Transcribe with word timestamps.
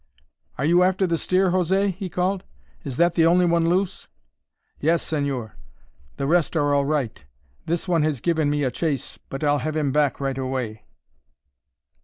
"Are 0.57 0.65
you 0.65 0.81
after 0.81 1.05
the 1.05 1.15
steer, 1.15 1.51
José?" 1.51 1.93
he 1.93 2.09
called. 2.09 2.43
"Is 2.83 2.97
that 2.97 3.13
the 3.13 3.27
only 3.27 3.45
one 3.45 3.69
loose?" 3.69 4.09
"Yes, 4.79 5.05
señor. 5.05 5.51
The 6.17 6.25
rest 6.25 6.57
are 6.57 6.73
all 6.73 6.85
right. 6.85 7.23
This 7.67 7.87
one 7.87 8.01
has 8.01 8.19
given 8.19 8.49
me 8.49 8.63
a 8.63 8.71
chase, 8.71 9.19
but 9.29 9.43
I'll 9.43 9.59
have 9.59 9.75
him 9.75 9.91
back 9.91 10.19
right 10.19 10.39
away." 10.39 10.85